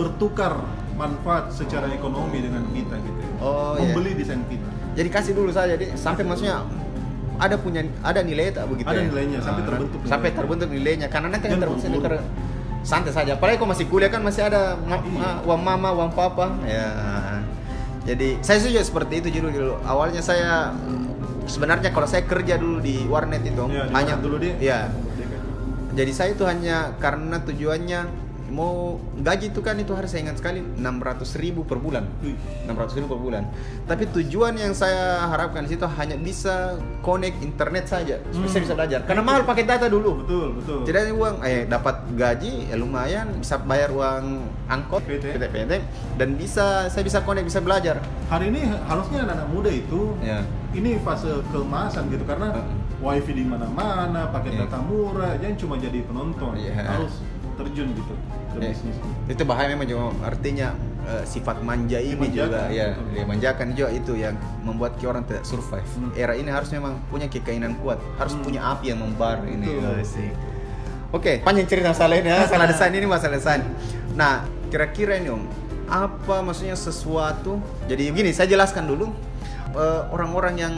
bertukar 0.01 0.57
manfaat 0.95 1.49
secara 1.51 1.89
ekonomi 1.89 2.41
dengan 2.41 2.65
kita 2.69 2.97
gitu. 2.99 3.21
Oh, 3.39 3.77
iya. 3.77 3.93
Membeli 3.93 4.17
desain 4.17 4.41
kita. 4.45 4.69
Jadi 4.91 5.09
kasih 5.09 5.33
dulu 5.33 5.51
saja, 5.51 5.73
jadi 5.73 5.93
sampai 5.95 6.25
maksudnya 6.25 6.65
ada 7.37 7.57
punya 7.57 7.81
ada 8.01 8.21
nilai 8.21 8.51
tak 8.51 8.65
begitu 8.67 8.85
Ada 8.85 9.01
ya? 9.01 9.07
nilainya, 9.07 9.39
sampai 9.41 9.63
Ah, 9.63 9.67
terbentuk 9.67 9.99
sampai 10.03 10.13
nilainya. 10.29 10.37
terbentuk 10.37 10.69
nilainya 10.69 11.07
karena 11.09 11.29
nanti 11.31 11.47
Dan 11.47 11.57
terbentuk 11.59 12.01
ter- 12.03 12.25
santai 12.81 13.13
saja 13.13 13.31
apalagi 13.35 13.57
kalau 13.57 13.71
masih 13.71 13.87
kuliah 13.87 14.09
kan 14.09 14.21
masih 14.21 14.43
ada 14.43 14.77
ma- 14.79 14.97
Iya. 14.99 15.13
ma- 15.15 15.41
uang 15.45 15.63
mama 15.63 15.89
uang 15.95 16.11
papa 16.11 16.49
ya 16.65 16.89
jadi 18.03 18.41
saya 18.41 18.57
juga 18.63 18.81
seperti 18.81 19.21
itu 19.21 19.29
dulu 19.37 19.49
dulu 19.51 19.75
awalnya 19.85 20.21
saya 20.21 20.73
sebenarnya 21.45 21.93
kalau 21.93 22.05
saya 22.05 22.25
kerja 22.25 22.57
dulu 22.57 22.81
di 22.81 23.05
warnet 23.05 23.41
itu 23.43 23.65
Ya, 23.69 23.85
hanya 23.91 24.17
dulu 24.17 24.37
dia. 24.37 24.57
ya 24.59 24.79
jadi 25.93 26.09
saya 26.11 26.29
itu 26.33 26.45
hanya 26.45 26.97
karena 26.97 27.37
tujuannya 27.39 28.01
mau 28.51 28.99
gaji 29.17 29.49
itu 29.49 29.63
kan 29.63 29.79
itu 29.79 29.95
harus 29.95 30.11
saya 30.11 30.27
ingat 30.27 30.37
sekali 30.37 30.61
600 30.75 31.23
ribu 31.39 31.63
per 31.63 31.79
bulan 31.79 32.05
Wih. 32.21 32.35
600 32.67 32.99
ribu 32.99 33.07
per 33.09 33.21
bulan. 33.21 33.43
Tapi 33.87 34.11
tujuan 34.11 34.55
yang 34.55 34.75
saya 34.75 35.25
harapkan 35.25 35.63
di 35.63 35.71
situ 35.71 35.87
hanya 35.87 36.15
bisa 36.15 36.75
connect 37.01 37.39
internet 37.41 37.87
saja, 37.87 38.19
supaya 38.29 38.43
Hmm. 38.43 38.53
saya 38.53 38.63
bisa 38.63 38.75
belajar. 38.75 39.01
Karena 39.03 39.23
mahal 39.23 39.43
pakai 39.43 39.65
data 39.65 39.87
dulu. 39.87 40.27
Betul, 40.27 40.47
betul. 40.59 40.79
Tidak 40.85 41.01
ada 41.01 41.13
uang, 41.13 41.37
eh 41.43 41.63
dapat 41.65 41.97
gaji 42.13 42.53
ya 42.67 42.77
lumayan, 42.77 43.27
bisa 43.37 43.57
bayar 43.57 43.91
uang 43.91 44.25
angkot, 44.67 45.03
PT. 45.05 45.35
PT, 45.35 45.45
PT, 45.49 45.73
dan 46.17 46.29
bisa 46.35 46.87
saya 46.87 47.03
bisa 47.03 47.23
connect, 47.23 47.47
bisa 47.47 47.59
belajar. 47.59 48.03
Hari 48.27 48.51
ini 48.51 48.61
harusnya 48.67 49.25
anak-anak 49.25 49.49
muda 49.49 49.71
itu 49.71 50.15
Ya. 50.21 50.43
ini 50.71 50.99
fase 50.99 51.31
keemasan 51.49 52.07
gitu 52.09 52.23
karena 52.25 52.51
Heeh. 52.53 52.79
wifi 53.01 53.33
di 53.33 53.45
mana-mana, 53.45 54.29
pakai 54.29 54.55
Iya. 54.55 54.67
data 54.67 54.79
murah, 54.79 55.35
jangan 55.37 55.57
cuma 55.57 55.75
jadi 55.77 55.99
penonton, 56.05 56.53
Iya. 56.55 56.73
harus 56.85 57.13
terjun 57.61 57.89
gitu 57.93 58.15
ke 58.51 58.57
Eh, 58.57 58.69
bisnis. 58.69 58.97
itu 59.29 59.43
bahaya 59.45 59.69
memang 59.69 59.85
juga 59.85 60.11
artinya 60.21 60.75
eh, 61.03 61.25
sifat 61.25 61.61
manja 61.61 61.97
ini 61.97 62.19
Dimanjakan, 62.19 62.45
juga 62.45 62.61
ya 62.69 62.87
betul. 62.93 63.13
dimanjakan 63.15 63.67
juga 63.73 63.89
itu 63.91 64.13
yang 64.15 64.35
membuat 64.61 64.93
kita 64.95 65.09
orang 65.09 65.25
tidak 65.25 65.45
survive 65.45 65.87
Hmm. 65.93 66.11
era 66.15 66.33
ini 66.33 66.49
harus 66.49 66.69
memang 66.69 66.99
punya 67.07 67.27
keinginan 67.27 67.77
kuat 67.77 67.99
harus 68.17 68.33
Hmm. 68.33 68.43
punya 68.43 68.61
api 68.69 68.85
yang 68.89 69.01
membara 69.01 69.43
ini. 69.45 69.71
Asik. 69.97 70.33
oke 71.11 71.33
panjang 71.41 71.67
cerita 71.67 71.89
masalah 71.89 72.17
ini 72.17 72.29
masalah 72.45 72.67
desain 72.67 72.93
ini 72.93 73.07
masalah 73.07 73.35
desain 73.35 73.63
nah 74.13 74.43
kira-kira 74.67 75.17
ini 75.17 75.29
om 75.29 75.43
apa 75.87 76.39
maksudnya 76.41 76.75
sesuatu 76.75 77.59
jadi 77.85 78.11
begini 78.11 78.31
saya 78.31 78.49
jelaskan 78.49 78.87
dulu 78.87 79.09
Eh, 79.71 80.03
orang-orang 80.11 80.59
yang 80.59 80.75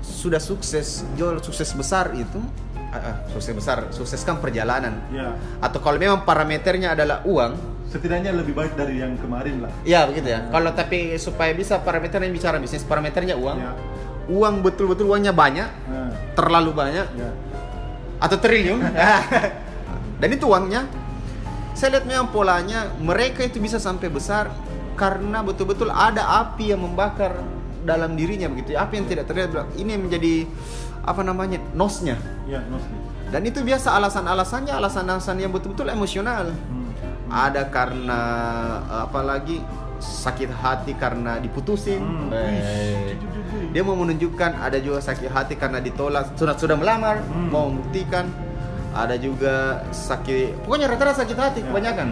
sudah 0.00 0.40
sukses 0.40 1.04
jual 1.12 1.36
sukses 1.38 1.68
besar 1.70 2.08
itu 2.14 2.40
ah, 2.94 3.16
sukses 3.30 3.50
besar 3.52 3.90
sukseskan 3.90 4.38
perjalanan 4.38 4.94
Ya, 5.10 5.34
atau 5.58 5.82
kalau 5.82 5.98
memang 5.98 6.22
parameternya 6.22 6.94
adalah 6.94 7.20
uang 7.26 7.74
setidaknya 7.90 8.34
lebih 8.34 8.58
baik 8.58 8.74
dari 8.74 8.98
yang 8.98 9.14
kemarin 9.22 9.62
lah. 9.62 9.70
Ya 9.86 10.02
begitu 10.10 10.26
ya. 10.26 10.50
Kalau 10.50 10.74
tapi 10.74 11.14
supaya 11.14 11.54
bisa 11.54 11.78
parameternya 11.78 12.26
bicara 12.26 12.58
bisnis, 12.58 12.82
parameternya 12.82 13.38
uang. 13.38 13.58
Ya. 13.62 13.70
Uang 14.26 14.66
betul-betul 14.66 15.14
uangnya 15.14 15.30
banyak, 15.30 15.68
Nah, 15.86 16.10
terlalu 16.34 16.74
banyak 16.74 17.06
ya. 17.14 17.30
atau 18.18 18.34
triliun. 18.34 18.82
Dan 20.20 20.28
itu 20.34 20.42
uangnya. 20.50 20.90
Saya 21.74 21.98
lihat 21.98 22.06
memang 22.06 22.34
polanya 22.34 22.90
mereka 22.98 23.46
itu 23.46 23.62
bisa 23.62 23.78
sampai 23.78 24.10
besar 24.10 24.50
karena 24.98 25.42
betul-betul 25.46 25.90
ada 25.90 26.42
api 26.42 26.70
yang 26.74 26.82
membakar 26.82 27.38
dalam 27.86 28.18
dirinya 28.18 28.50
begitu 28.50 28.74
ya. 28.74 28.86
Api 28.90 28.94
yang 29.02 29.06
tidak 29.06 29.30
terlihat. 29.30 29.54
Ini 29.78 29.90
yang 29.94 30.02
menjadi 30.02 30.50
apa 31.04 31.20
namanya? 31.20 31.60
nosnya. 31.72 32.16
Ya, 32.44 32.60
Nosli. 32.66 32.96
Dan 33.28 33.40
itu 33.42 33.60
biasa 33.60 33.92
alasan-alasannya 33.94 34.72
alasan-alasan 34.72 35.36
yang 35.38 35.50
betul-betul 35.50 35.88
emosional. 35.88 36.50
Hmm. 36.50 36.82
ada 37.24 37.66
karena 37.66 38.20
eh, 38.84 39.00
apalagi 39.02 39.56
sakit 39.96 40.52
hati 40.52 40.92
karena 40.94 41.40
diputusin 41.40 41.98
Hmm. 41.98 42.30
Eh, 42.30 43.16
dia 43.72 43.80
mau 43.80 43.96
menunjukkan 43.96 44.60
ada 44.60 44.76
juga 44.76 45.00
sakit 45.00 45.32
hati 45.32 45.54
karena 45.56 45.80
ditolak 45.80 46.36
sudah 46.36 46.54
sudah 46.54 46.76
melamar 46.76 47.24
Hmm. 47.24 47.48
mau 47.48 47.72
membuktikan 47.72 48.28
ada 48.94 49.16
juga 49.16 49.82
sakit 49.90 50.62
pokoknya 50.62 50.86
rata-rata 50.86 51.24
sakit 51.24 51.34
hati 51.34 51.60
Ya. 51.60 51.66
kebanyakan 51.66 52.08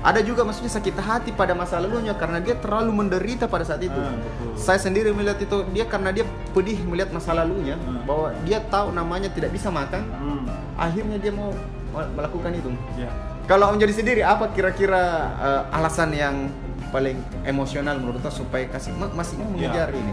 ada 0.00 0.20
juga 0.20 0.42
maksudnya 0.42 0.70
sakit 0.70 0.94
hati 0.96 1.30
pada 1.30 1.52
masa 1.52 1.76
lalunya 1.76 2.12
karena 2.12 2.38
dia 2.38 2.54
terlalu 2.54 2.94
menderita 2.94 3.44
pada 3.44 3.62
saat 3.62 3.80
itu 3.80 3.94
betul. 3.94 4.54
saya 4.54 4.78
sendiri 4.78 5.10
melihat 5.10 5.38
itu 5.38 5.66
dia 5.68 5.84
karena 5.84 6.10
dia 6.10 6.22
pedih 6.50 6.78
melihat 6.82 7.10
masa 7.10 7.32
lalunya 7.32 7.74
Hmm. 7.76 8.02
bahwa 8.04 8.30
dia 8.42 8.58
tahu 8.62 8.90
namanya 8.90 9.26
tidak 9.28 9.50
bisa 9.50 9.68
makan 9.68 10.02
Hmm. 10.12 10.46
akhirnya 10.74 11.16
dia 11.16 11.30
mau 11.30 11.50
melakukan 11.90 12.52
itu 12.52 12.70
Ya. 12.94 13.10
kalau 13.44 13.68
Om 13.68 13.78
jadi 13.78 13.92
sendiri 13.92 14.22
apa 14.22 14.48
kira-kira 14.48 15.02
eh, 15.36 15.62
alasan 15.72 16.10
yang 16.10 16.46
paling 16.88 17.18
emosional 17.42 17.96
menurut 17.96 18.20
Om 18.20 18.32
supaya 18.34 18.64
kasih 18.66 18.92
ma- 18.92 19.12
masih 19.12 19.36
mau 19.36 19.50
mengejar 19.50 19.88
Ya. 19.88 19.98
ini? 19.98 20.12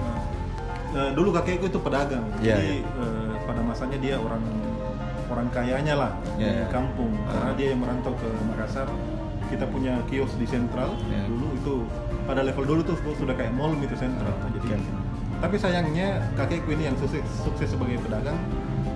Eh, 0.93 1.11
dulu 1.11 1.29
kakekku 1.29 1.67
itu 1.67 1.75
pedagang, 1.77 2.23
Ya, 2.39 2.55
jadi 2.55 2.79
eh, 2.79 3.31
pada 3.43 3.59
masanya 3.59 3.99
dia 3.99 4.15
orang 4.15 4.39
orang 5.25 5.47
kayanya 5.49 5.93
lah 5.97 6.11
Ya, 6.35 6.47
di 6.49 6.63
ya. 6.63 6.67
kampung, 6.69 7.11
karena 7.25 7.51
Ah. 7.51 7.55
dia 7.55 7.67
yang 7.69 7.79
merantau 7.79 8.15
ke 8.15 8.27
Makassar. 8.47 8.87
Kita 9.45 9.65
punya 9.65 10.01
kios 10.05 10.33
di 10.35 10.45
sentral 10.45 10.97
Ya. 11.07 11.23
dulu 11.25 11.47
itu 11.53 11.73
pada 12.25 12.41
level 12.41 12.65
dulu 12.65 12.81
tuh 12.83 12.97
sudah 13.13 13.33
kayak 13.33 13.53
mall 13.53 13.71
gitu 13.77 13.93
sentral. 13.93 14.33
Oh, 14.33 14.49
jadi, 14.51 14.75
oke. 14.75 14.91
tapi 15.35 15.55
sayangnya 15.55 16.07
kakekku 16.33 16.73
ini 16.73 16.89
yang 16.89 16.97
sukses, 16.97 17.21
sukses 17.39 17.69
sebagai 17.69 18.01
pedagang 18.01 18.39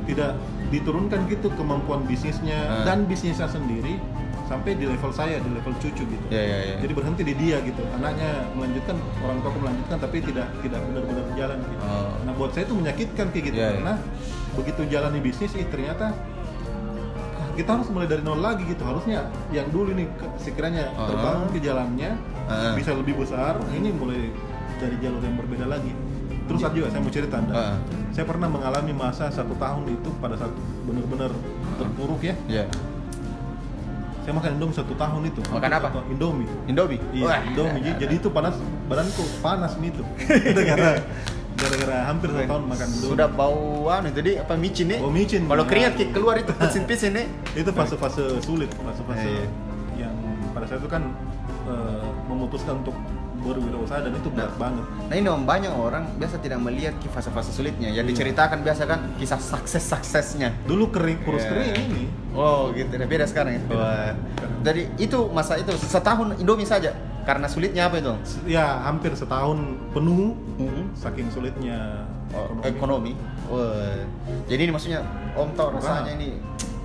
tidak 0.03 0.33
diturunkan 0.69 1.29
gitu 1.29 1.53
kemampuan 1.53 2.01
bisnisnya 2.03 2.57
Ah. 2.65 2.83
dan 2.83 3.05
bisnisnya 3.05 3.45
sendiri 3.45 4.01
sampai 4.49 4.73
di 4.73 4.89
level 4.89 5.13
saya, 5.13 5.37
di 5.37 5.49
level 5.53 5.77
cucu 5.77 6.09
gitu. 6.09 6.25
Ya 6.33 6.41
ya 6.41 6.57
ya. 6.65 6.75
Jadi 6.81 6.93
berhenti 6.97 7.21
di 7.21 7.37
dia 7.37 7.61
gitu. 7.61 7.85
Anaknya 7.93 8.49
melanjutkan, 8.57 8.97
orang 9.21 9.37
tua 9.45 9.51
melanjutkan 9.61 9.97
tapi 10.01 10.17
tidak 10.25 10.47
tidak 10.65 10.81
benar-benar 10.89 11.25
jalan 11.37 11.57
gitu. 11.61 11.83
Oh. 11.85 12.17
Nah 12.25 12.33
buat 12.33 12.51
saya 12.57 12.65
itu 12.65 12.73
menyakitkan 12.73 13.25
kayak 13.29 13.45
gitu 13.45 13.57
Iya, 13.57 13.61
iya. 13.61 13.73
karena 13.77 13.93
begitu 14.57 14.81
jalani 14.89 15.19
bisnis, 15.21 15.53
ternyata 15.53 16.17
kita 17.59 17.75
harus 17.75 17.91
mulai 17.91 18.07
dari 18.07 18.23
nol 18.23 18.39
lagi 18.39 18.63
gitu. 18.63 18.87
Harusnya 18.87 19.27
yang 19.51 19.67
dulu 19.67 19.91
nih 19.91 20.07
sekiranya 20.39 20.87
Ah. 20.95 21.11
terbangun 21.11 21.47
ke 21.51 21.59
jalannya 21.59 22.15
Ah. 22.47 22.71
bisa 22.71 22.95
lebih 22.95 23.19
besar. 23.19 23.59
Ini 23.69 23.91
mulai 23.91 24.31
dari 24.79 24.95
jalur 25.03 25.19
yang 25.19 25.35
berbeda 25.35 25.67
lagi. 25.67 25.91
Terus 26.47 26.63
ada 26.63 26.71
juga 26.73 26.87
saya 26.87 27.01
mau 27.03 27.11
cerita 27.11 27.35
anda. 27.35 27.51
Ah. 27.53 27.75
Saya 28.15 28.23
pernah 28.23 28.47
mengalami 28.47 28.95
masa 28.95 29.27
satu 29.27 29.51
tahun 29.59 29.91
itu 29.91 30.09
pada 30.17 30.39
saat 30.39 30.55
benar-benar 30.87 31.35
terpuruk 31.75 32.23
ya. 32.23 32.33
Ya. 32.47 32.63
Saya 34.23 34.33
makan 34.35 34.55
Indomie 34.55 34.75
satu 34.75 34.93
tahun 34.95 35.21
itu. 35.27 35.41
Makan 35.51 35.71
apa? 35.73 35.87
Indomie. 36.07 36.47
Indomie. 36.65 37.01
Iya, 37.11 37.25
Wah. 37.27 37.39
Indomie. 37.43 37.81
Jadi- 37.97 38.15
itu 38.15 38.29
panas, 38.31 38.55
badanku 38.87 39.23
panas 39.43 39.75
nih 39.75 39.89
itu. 39.91 40.03
gara-gara 41.59 41.97
hampir 42.05 42.27
satu 42.29 42.43
tahun 42.45 42.63
makan 42.65 42.87
Indomie. 42.89 43.09
Sudah 43.11 43.27
bauan 43.29 44.01
itu 44.05 44.19
dia 44.21 44.33
apa 44.39 44.53
micin 44.55 44.85
nih? 44.87 44.99
Bau 44.99 45.11
micin. 45.11 45.41
Kalau 45.43 45.63
Ya. 45.63 45.69
keringat 45.69 45.93
kayak 45.95 46.11
keluar 46.11 46.35
itu 46.35 46.51
pisin-pisin 46.59 47.11
nih. 47.13 47.25
Itu 47.53 47.69
fase-fase 47.69 48.23
sulit, 48.39 48.69
fase-fase 48.73 49.29
Iya. 49.29 49.45
yang 49.99 50.13
pada 50.51 50.65
saat 50.65 50.79
itu 50.79 50.87
kan 50.87 51.03
eh, 51.65 52.01
memutuskan 52.25 52.81
untuk 52.81 52.95
berwirausaha 53.39 54.01
dan 54.01 54.11
itu 54.11 54.27
berat 54.27 54.51
banget. 54.57 54.83
Nah 55.05 55.15
ini 55.15 55.27
om 55.27 55.43
banyak 55.43 55.71
orang 55.71 56.03
biasa 56.17 56.39
tidak 56.39 56.59
melihat 56.59 56.91
fase-fase 57.05 57.51
sulitnya. 57.51 57.87
Yang 57.87 58.05
Iya. 58.05 58.11
diceritakan 58.11 58.59
biasa 58.61 58.83
kan 58.83 58.99
kisah 59.15 59.39
sukses-suksesnya. 59.39 60.49
Dulu 60.65 60.89
kering, 60.89 61.23
kurus 61.23 61.43
Iya. 61.43 61.49
kering 61.49 61.71
ini. 61.85 62.03
Oh 62.33 62.69
gitu, 62.71 62.91
Nah, 62.91 63.05
beda 63.05 63.23
sekarang 63.23 63.53
ya. 63.53 63.61
Beda. 63.63 63.79
Wah. 63.79 64.11
Jadi 64.61 64.81
itu 64.97 65.17
masa 65.29 65.55
itu 65.55 65.71
setahun 65.77 66.35
Indomie 66.35 66.67
saja. 66.67 66.91
Karena 67.23 67.45
sulitnya 67.45 67.87
apa 67.87 67.99
itu? 67.99 68.13
Ya 68.47 68.81
hampir 68.83 69.13
setahun 69.13 69.59
penuh 69.91 70.33
Hmm. 70.57 70.89
saking 70.93 71.29
sulitnya 71.29 72.05
Oh, 72.29 72.45
ekonomi. 72.61 73.17
Wah. 73.49 74.05
Jadi 74.45 74.61
ini 74.61 74.71
maksudnya 74.71 75.01
Om 75.33 75.49
tahu 75.57 75.81
rasanya 75.81 76.13
ini 76.13 76.37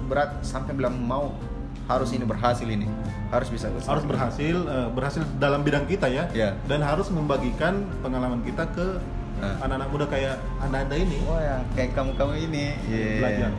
berat 0.09 0.41
sampai 0.41 0.73
bilang 0.73 0.97
mau 0.97 1.37
harus 1.85 2.17
ini 2.17 2.25
berhasil 2.25 2.65
ini. 2.65 2.89
Harus 3.29 3.53
bisa 3.53 3.69
harus 3.69 4.05
berhasil 4.05 4.57
eh, 4.57 4.89
berhasil 4.89 5.21
dalam 5.37 5.61
bidang 5.61 5.85
kita 5.85 6.09
ya 6.09 6.25
Iya. 6.33 6.57
dan 6.65 6.81
harus 6.81 7.13
membagikan 7.13 7.85
pengalaman 8.01 8.41
kita 8.41 8.65
ke 8.73 8.97
Ah. 9.37 9.61
anak-anak 9.67 9.89
muda 9.93 10.07
kayak 10.09 10.39
anda-anda 10.63 10.95
ini 10.95 11.19
Oh 11.27 11.37
ya, 11.37 11.61
kayak 11.77 11.93
kamu-kamu 11.93 12.33
ini. 12.41 12.65
Iya. 12.89 13.05
Belajar. 13.21 13.51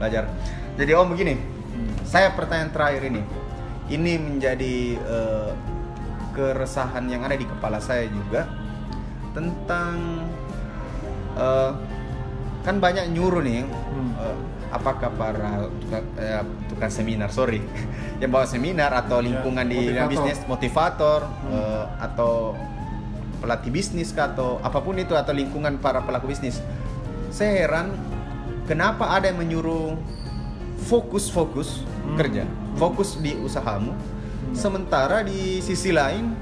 Belajar. 0.00 0.24
Jadi 0.80 0.90
Om 0.96 1.08
begini. 1.14 1.34
Hmm. 1.38 1.90
Saya 2.02 2.34
pertanyaan 2.34 2.74
terakhir 2.74 3.06
ini. 3.06 3.22
Ini 3.86 4.12
menjadi 4.18 4.74
eh, 4.98 5.50
keresahan 6.40 7.04
yang 7.04 7.20
ada 7.20 7.36
di 7.36 7.44
kepala 7.44 7.76
saya 7.78 8.08
juga 8.08 8.48
tentang 9.30 10.24
eh, 11.36 11.72
kan 12.60 12.76
banyak 12.76 13.12
nyuruh 13.12 13.40
nih 13.40 13.64
Hmm. 13.64 14.12
eh, 14.16 14.36
apakah 14.70 15.10
para 15.12 15.68
tukang, 15.78 16.04
eh, 16.16 16.40
tukang 16.66 16.88
seminar 16.90 17.28
sorry 17.30 17.60
yang 18.20 18.30
bawa 18.30 18.46
seminar 18.46 18.88
atau 18.96 19.20
Ya, 19.20 19.26
lingkungan 19.28 19.66
di 19.66 19.76
motivator. 19.84 20.08
bisnis 20.08 20.38
motivator 20.46 21.20
Hmm. 21.22 21.52
eh, 21.52 21.84
atau 22.00 22.32
pelatih 23.40 23.70
bisnis 23.70 24.08
kah, 24.10 24.28
atau 24.30 24.60
apa 24.60 24.78
pun 24.78 24.96
itu 24.96 25.12
atau 25.12 25.32
lingkungan 25.32 25.76
para 25.78 26.00
pelaku 26.00 26.28
bisnis 26.28 26.60
saya 27.30 27.64
heran 27.64 27.92
kenapa 28.64 29.08
ada 29.10 29.28
yang 29.28 29.38
menyuruh 29.38 29.96
fokus-fokus 30.82 31.84
Hmm. 32.02 32.16
kerja, 32.16 32.42
fokus 32.74 33.14
di 33.16 33.36
usahamu, 33.36 33.92
sementara 34.52 35.22
di 35.22 35.58
sisi 35.60 35.90
lain 35.90 36.34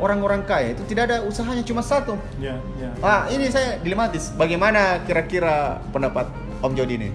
orang-orang 0.00 0.42
kaya 0.44 0.74
itu 0.74 0.82
tidak 0.84 1.08
ada 1.10 1.16
usahanya 1.24 1.62
cuma 1.62 1.80
satu. 1.80 2.18
Ya, 2.36 2.58
ya. 2.76 2.90
Ah, 3.00 3.24
ini 3.30 3.48
saya 3.48 3.78
dilematis. 3.80 4.34
Bagaimana 4.34 5.00
kira-kira 5.06 5.80
pendapat 5.94 6.28
Om 6.60 6.72
Jody 6.74 6.94
ini? 6.98 7.10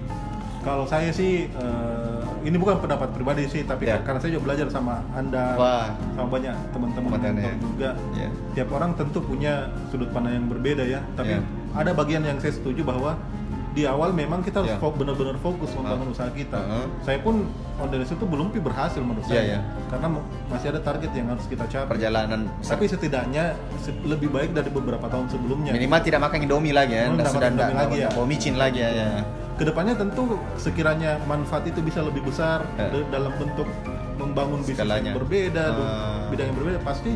Kalau 0.60 0.84
saya 0.84 1.08
sih 1.12 1.48
eh, 1.48 2.20
ini 2.44 2.56
bukan 2.56 2.80
pendapat 2.80 3.12
pribadi 3.12 3.44
sih, 3.48 3.64
tapi 3.64 3.88
Ya. 3.88 4.00
karena 4.00 4.20
saya 4.20 4.32
juga 4.36 4.52
belajar 4.52 4.68
sama 4.72 5.04
anda, 5.12 5.56
Wah. 5.56 5.88
sama 6.16 6.28
banyak 6.28 6.56
teman-teman 6.72 7.20
ya. 7.36 7.52
juga. 7.60 7.90
Ya. 8.16 8.28
Tiap 8.56 8.68
orang 8.72 8.96
tentu 8.96 9.20
punya 9.20 9.68
sudut 9.92 10.08
pandang 10.12 10.40
yang 10.40 10.46
berbeda 10.48 10.84
ya, 10.84 11.00
tapi 11.16 11.36
Ya. 11.36 11.44
ada 11.76 11.92
bagian 11.92 12.24
yang 12.24 12.36
saya 12.40 12.52
setuju 12.56 12.84
bahwa 12.84 13.16
di 13.70 13.82
awal 13.84 14.10
memang 14.10 14.42
kita 14.42 14.60
harus 14.60 14.74
Ya. 14.74 14.78
fo- 14.78 14.90
benar-benar 14.90 15.38
fokus 15.38 15.70
membangun 15.72 16.10
Ah. 16.10 16.12
usaha 16.12 16.30
kita. 16.30 16.58
Ah. 16.58 16.86
Saya 17.00 17.18
pun 17.18 17.46
on 17.76 17.86
dari 17.86 18.02
situ 18.02 18.22
belum 18.22 18.50
berhasil 18.52 18.98
menurut 18.98 19.22
Ya, 19.24 19.30
saya, 19.30 19.42
ya. 19.48 19.60
karena 19.88 20.06
masih 20.48 20.66
ada 20.68 20.80
target 20.80 21.10
yang 21.12 21.26
harus 21.28 21.46
kita 21.46 21.64
capai. 21.64 21.90
Perjalanan 21.90 22.50
Tapi 22.60 22.84
setidaknya 22.84 23.54
se- 23.76 23.94
lebih 24.02 24.28
baik 24.28 24.50
dari 24.52 24.68
beberapa 24.68 25.06
tahun 25.06 25.26
sebelumnya. 25.28 25.70
minimal 25.70 26.00
tidak 26.00 26.20
makan 26.20 26.38
Indomie 26.42 26.72
lagi 26.72 26.92
ya, 26.92 27.06
dan 27.06 27.14
tidak 27.16 27.30
sudah 27.30 27.46
makan 27.46 27.54
Indomie 27.54 27.78
lagi 27.78 27.96
ya. 27.96 28.08
mau 28.12 28.26
micin 28.26 28.54
lagi 28.56 28.78
ya. 28.78 28.90
ya. 28.90 29.08
ke 29.52 29.68
depannya 29.68 29.92
tentu 29.92 30.24
sekiranya 30.56 31.20
manfaat 31.22 31.68
itu 31.68 31.78
bisa 31.80 32.00
lebih 32.00 32.24
besar 32.24 32.64
Ya. 32.74 32.88
da- 32.88 33.08
dalam 33.12 33.28
bentuk 33.36 33.68
membangun 34.16 34.60
bisnis 34.60 34.80
yang 34.80 35.12
berbeda, 35.14 35.64
Ah. 35.70 36.28
bidang 36.28 36.48
yang 36.48 36.56
berbeda 36.56 36.78
pasti 36.80 37.12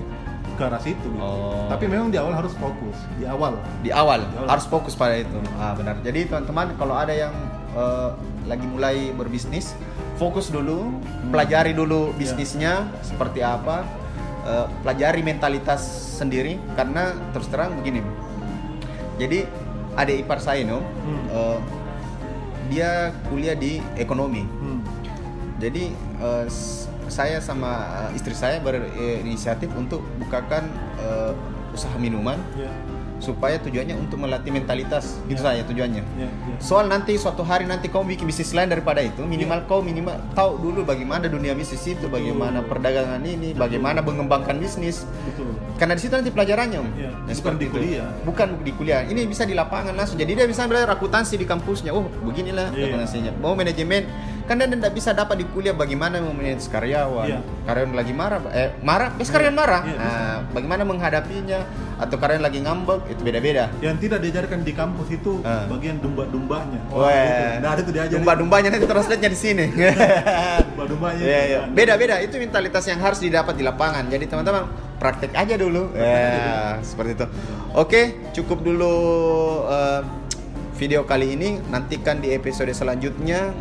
ke 0.54 0.62
arah 0.62 0.78
situ. 0.78 1.02
gitu. 1.04 1.18
Oh. 1.18 1.66
Tapi 1.66 1.84
memang 1.84 2.08
di 2.08 2.16
awal 2.16 2.32
harus 2.34 2.54
fokus 2.54 2.96
di 3.14 3.24
awal. 3.24 3.58
Di 3.80 3.90
awal, 3.90 4.20
Di 4.22 4.36
awal. 4.36 4.48
harus 4.48 4.66
fokus 4.66 4.94
pada 4.94 5.14
itu. 5.16 5.38
Ah 5.54 5.74
benar. 5.74 5.98
Jadi 6.00 6.26
teman-teman 6.26 6.72
kalau 6.74 6.94
ada 6.94 7.10
yang 7.10 7.34
eh, 7.74 8.10
lagi 8.44 8.62
mulai 8.64 9.10
berbisnis, 9.10 9.74
fokus 10.14 10.46
dulu, 10.46 11.02
pelajari 11.28 11.72
dulu 11.72 12.10
Ya. 12.10 12.16
bisnisnya 12.16 12.72
seperti 13.00 13.42
apa, 13.42 13.82
eh, 14.44 14.66
pelajari 14.80 15.20
mentalitas 15.20 15.82
sendiri 16.14 16.56
karena 16.72 17.10
terus 17.34 17.46
terang 17.46 17.74
begini. 17.74 17.98
Jadi 19.14 19.46
adik 19.94 20.22
ipar 20.22 20.38
saya 20.38 20.62
no, 20.62 20.78
Hmm. 20.80 21.24
eh, 21.28 21.58
dia 22.66 22.90
kuliah 23.26 23.54
di 23.54 23.82
ekonomi. 23.94 24.42
Hmm. 24.42 24.80
Jadi 25.58 25.94
s- 26.46 26.86
saya 27.06 27.38
sama 27.38 27.72
eh, 28.06 28.16
istri 28.16 28.32
saya 28.32 28.58
berinisiatif 28.58 29.70
untuk 29.72 30.00
bukakan 30.18 30.64
eh, 30.98 31.32
usaha 31.70 31.96
minuman 31.96 32.38
Ya, 32.54 32.70
supaya 33.18 33.56
tujuannya 33.56 33.96
untuk 33.96 34.20
melatih 34.20 34.52
mentalitas 34.52 35.16
gitu 35.24 35.40
Ya. 35.40 35.46
saya 35.48 35.62
tujuannya. 35.64 36.02
ya, 36.14 36.28
ya. 36.28 36.56
Soal 36.60 36.86
nanti 36.86 37.16
suatu 37.16 37.40
hari 37.40 37.64
nanti 37.64 37.88
kau 37.88 38.04
bikin 38.04 38.24
bisnis 38.24 38.52
lain 38.52 38.68
daripada 38.68 39.00
itu, 39.00 39.24
minimal 39.24 39.58
Ya. 39.58 39.66
kau 39.66 39.80
minimal 39.80 40.12
tahu 40.34 40.60
dulu 40.60 40.84
bagaimana 40.84 41.24
dunia 41.26 41.50
bisnis 41.50 41.82
itu, 41.88 42.04
bagaimana 42.06 42.60
perdagangan 42.60 43.18
ini, 43.20 43.50
bagaimana 43.50 44.02
mengembangkan 44.02 44.54
bisnis. 44.54 45.08
Betul. 45.24 45.56
Karena 45.74 45.94
di 45.94 46.00
situ 46.00 46.12
nanti 46.12 46.30
pelajarannya. 46.30 46.78
Iya, 46.78 47.10
Nah, 47.10 47.18
bukan 47.24 47.34
seperti 47.34 47.58
di 47.58 47.66
itu. 47.66 47.74
kuliah. 47.74 48.08
Bukan 48.22 48.48
di 48.60 48.72
kuliah. 48.72 49.00
Ini 49.02 49.20
bisa 49.24 49.42
di 49.42 49.54
lapangan 49.54 49.94
langsung. 49.94 50.14
Jadi 50.14 50.32
dia 50.34 50.46
bisa 50.46 50.62
belajar 50.64 50.92
akuntansi 50.92 51.34
di 51.34 51.42
kampusnya. 51.44 51.90
Oh, 51.90 52.04
beginilah 52.20 52.70
Iya. 52.70 52.92
akuntansinya. 52.92 53.32
Mau 53.36 53.56
manajemen 53.56 54.04
kan 54.44 54.60
dia 54.60 54.68
tidak 54.68 54.92
bisa 54.92 55.10
dapat 55.10 55.40
di 55.40 55.46
kuliah 55.48 55.72
bagaimana 55.72 56.20
memanage 56.20 56.68
karyawan. 56.68 57.26
Iya. 57.26 57.38
Karyawan 57.64 57.92
lagi 57.92 58.12
marah, 58.12 58.40
eh 58.52 58.70
marah, 58.80 59.10
eh 59.16 59.24
karyawan 59.24 59.56
marah. 59.56 59.82
Iya, 59.84 59.96
bisa. 59.96 60.04
Nah, 60.04 60.36
bagaimana 60.52 60.82
menghadapinya 60.84 61.60
atau 61.94 62.16
karyawan 62.18 62.44
lagi 62.44 62.58
ngambek 62.60 63.00
itu 63.08 63.20
beda-beda. 63.22 63.64
Yang 63.80 63.96
tidak 64.04 64.18
diajarkan 64.20 64.58
di 64.60 64.72
kampus 64.72 65.08
itu 65.10 65.40
Ah. 65.42 65.64
bagian 65.66 65.96
domba-dombanya. 65.98 66.80
Wah, 66.92 67.58
Nah, 67.58 67.70
ada 67.72 67.80
tuh 67.80 67.92
diajarin. 67.92 68.20
Domba-dombanya 68.20 68.68
nanti 68.70 68.84
translate-nya 68.84 69.30
di 69.30 69.38
sini. 69.38 69.66
Domba-dombanya. 70.74 71.22
Iya, 71.24 71.40
iya. 71.46 71.58
Nah, 71.64 71.72
Beda-beda 71.72 72.14
itu 72.20 72.34
mentalitas 72.36 72.84
yang 72.84 73.00
harus 73.00 73.18
didapat 73.18 73.54
di 73.54 73.64
lapangan. 73.64 74.04
Jadi 74.06 74.24
teman-teman 74.28 74.68
praktek 75.00 75.32
aja 75.32 75.54
dulu. 75.56 75.90
Ya, 75.96 76.78
seperti 76.80 77.16
itu. 77.16 77.26
Oke, 77.74 78.00
cukup 78.32 78.60
dulu 78.60 78.94
eh, 79.66 80.00
video 80.76 81.02
kali 81.02 81.34
ini. 81.34 81.58
Nantikan 81.68 82.18
di 82.18 82.34
episode 82.34 82.70
selanjutnya 82.70 83.54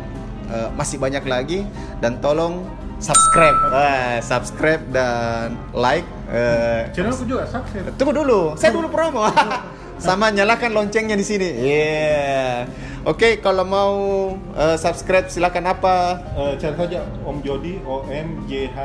Eh, 0.44 0.68
masih 0.72 0.96
banyak 0.96 1.24
lagi 1.24 1.64
dan 1.98 2.20
tolong 2.20 2.64
subscribe, 2.98 3.56
Eh, 3.70 4.16
subscribe 4.20 4.82
dan 4.88 5.56
like. 5.72 6.04
Eh, 6.28 6.88
Channelku 6.92 7.24
juga 7.24 7.44
sukses. 7.44 7.80
Tunggu 7.96 8.12
dulu, 8.12 8.52
saya 8.54 8.70
dulu 8.70 8.88
promo. 8.88 9.24
Sama 9.94 10.28
nyalakan 10.28 10.74
loncengnya 10.74 11.14
di 11.14 11.22
sini. 11.22 11.48
Iya. 11.48 12.66
Oke, 13.04 13.38
kalau 13.38 13.62
mau 13.62 13.94
eh, 14.52 14.76
subscribe 14.76 15.28
silakan 15.28 15.70
apa? 15.70 16.24
Eh, 16.34 16.52
cari 16.56 16.74
saja 16.74 17.04
Om 17.22 17.40
Jody 17.40 17.76
O 17.84 18.04
M 18.08 18.44
J 18.44 18.68
H 18.68 18.78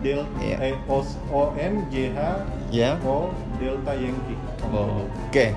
Del 0.00 0.22
Iya. 0.38 0.56
eh, 0.62 0.74
O, 0.86 1.02
o 1.30 1.42
M 1.54 1.84
J 1.90 2.10
H 2.10 2.18
Ya. 2.70 2.98
O 3.02 3.30
Delta 3.58 3.94
Yankee. 3.94 4.38
Oh, 4.66 5.06
Oke. 5.26 5.54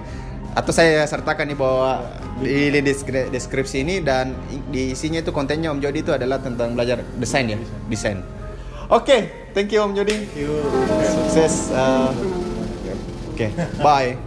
Atau 0.57 0.73
saya 0.73 1.05
sertakan 1.05 1.53
nih 1.53 1.57
bahwa 1.57 2.01
di, 2.41 2.73
di 2.73 2.81
deskri- 2.81 3.29
deskripsi 3.29 3.85
ini 3.85 4.01
dan 4.01 4.33
di 4.73 4.97
isinya 4.97 5.21
itu 5.21 5.29
kontennya 5.29 5.69
Om 5.69 5.77
Jody 5.77 6.01
itu 6.01 6.09
adalah 6.09 6.41
tentang 6.41 6.73
belajar 6.73 7.05
desain 7.21 7.45
ya, 7.45 7.61
desain. 7.85 8.25
Oke, 8.89 9.51
thank 9.53 9.69
you 9.69 9.85
Om 9.85 9.93
Jody. 9.93 10.25
Yuk. 10.33 10.65
Sukses. 11.05 11.69
eh, 11.69 12.09
Oke, 13.37 13.53
bye. 13.77 14.17